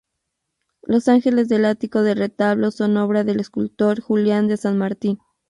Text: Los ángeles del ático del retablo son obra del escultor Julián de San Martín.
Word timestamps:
Los 0.81 1.07
ángeles 1.09 1.47
del 1.47 1.63
ático 1.63 2.01
del 2.01 2.17
retablo 2.17 2.71
son 2.71 2.97
obra 2.97 3.23
del 3.23 3.39
escultor 3.39 3.99
Julián 4.01 4.47
de 4.47 4.57
San 4.57 4.75
Martín. 4.79 5.19